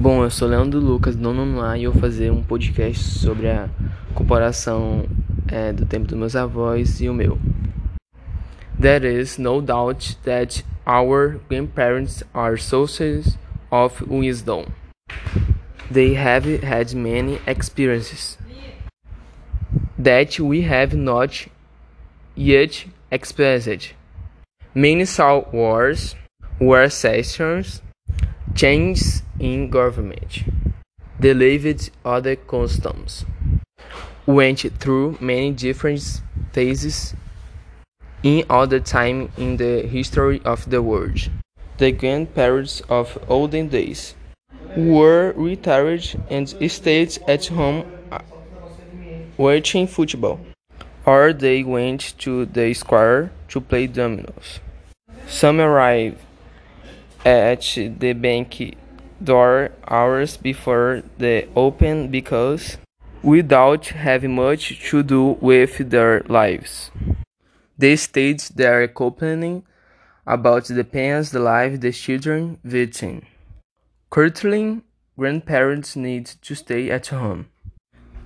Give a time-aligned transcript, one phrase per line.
[0.00, 3.68] Bom, eu sou Leandro Lucas, nono A, e eu vou fazer um podcast sobre a
[4.14, 5.08] comparação
[5.48, 7.36] é, do tempo dos meus avós e o meu.
[8.80, 13.36] There is no doubt that our grandparents are sources
[13.72, 14.66] of wisdom.
[15.90, 18.38] They have had many experiences
[19.98, 21.48] that we have not
[22.36, 23.96] yet experienced.
[24.72, 26.14] Many saw wars,
[26.60, 27.82] war sessions,
[28.58, 30.42] changes in government,
[31.20, 33.24] delivered other customs,
[34.26, 36.20] went through many different
[36.52, 37.14] phases
[38.24, 41.30] in other time in the history of the world.
[41.76, 44.16] The grandparents of olden days
[44.76, 48.18] were retired and stayed at home uh,
[49.36, 50.40] watching football,
[51.06, 54.58] or they went to the square to play dominoes.
[55.28, 56.18] Some arrived
[57.24, 57.62] at
[57.98, 58.76] the bank
[59.22, 62.78] door hours before the open because
[63.22, 66.90] without having much to do with their lives.
[67.76, 69.64] They stayed there complaining
[70.26, 73.22] about the pains the life the children victim.
[74.10, 74.82] Currently,
[75.18, 77.48] grandparents need to stay at home.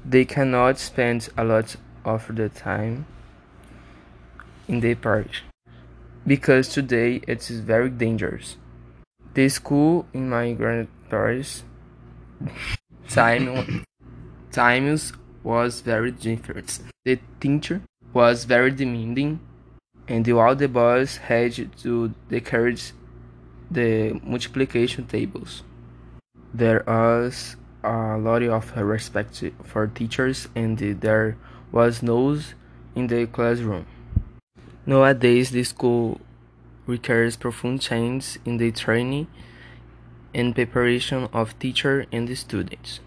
[0.05, 3.07] They cannot spend a lot of the time
[4.69, 5.29] in the park
[6.27, 8.57] because today it is very dangerous.
[9.35, 11.65] The school in my grandparents'
[13.09, 13.85] time
[14.51, 16.81] times was very different.
[17.05, 17.81] The teacher
[18.13, 19.41] was very demanding,
[20.07, 22.83] and all the boys had to decode
[23.71, 25.63] the multiplication tables.
[26.53, 31.39] There was a lot of respect for teachers, and there
[31.73, 32.55] was noise
[32.95, 33.87] in the classroom.
[34.85, 36.21] Nowadays, the school
[36.87, 39.27] requires profound change in the training
[40.35, 43.01] and preparation of teachers and students.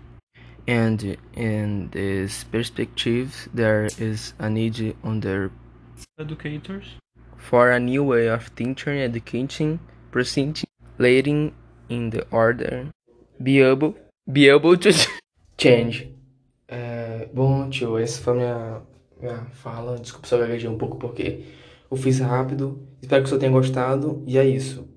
[0.68, 5.52] And in this perspective, there is a need on the
[6.20, 6.86] educators
[7.38, 9.80] for a new way of teaching, educating,
[10.12, 11.54] presenting, leading
[11.90, 12.92] in the order,
[13.42, 13.96] be able,
[14.32, 14.92] be able to
[15.58, 16.12] change.
[16.68, 18.82] É, bom, tio, essa foi a minha,
[19.22, 20.00] minha fala.
[20.00, 21.44] Desculpa se eu gaguejei um pouco porque
[21.90, 22.80] eu fiz rápido.
[23.02, 24.24] Espero que você tenha gostado.
[24.26, 24.88] E é isso.